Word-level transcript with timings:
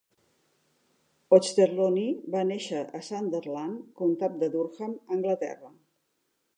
Auchterlonie 1.37 2.07
va 2.37 2.43
néixer 2.53 2.81
a 3.01 3.05
Sunderland, 3.11 3.87
comtat 4.03 4.43
de 4.45 4.53
Durham, 4.59 5.01
Anglaterra. 5.19 5.75